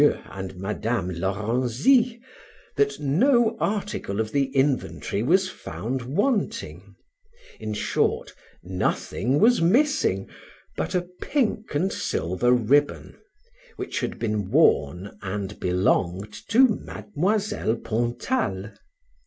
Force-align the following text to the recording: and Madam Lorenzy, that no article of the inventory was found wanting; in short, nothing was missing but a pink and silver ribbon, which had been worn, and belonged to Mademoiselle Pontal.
and 0.31 0.55
Madam 0.55 1.11
Lorenzy, 1.11 2.19
that 2.75 2.99
no 2.99 3.55
article 3.59 4.19
of 4.19 4.31
the 4.31 4.45
inventory 4.45 5.21
was 5.21 5.47
found 5.47 6.01
wanting; 6.01 6.95
in 7.59 7.71
short, 7.75 8.33
nothing 8.63 9.39
was 9.39 9.61
missing 9.61 10.27
but 10.75 10.95
a 10.95 11.07
pink 11.21 11.75
and 11.75 11.93
silver 11.93 12.51
ribbon, 12.51 13.15
which 13.75 13.99
had 13.99 14.17
been 14.17 14.49
worn, 14.49 15.19
and 15.21 15.59
belonged 15.59 16.33
to 16.47 16.67
Mademoiselle 16.67 17.75
Pontal. 17.75 18.71